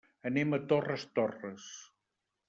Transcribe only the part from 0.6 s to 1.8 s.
Torres Torres.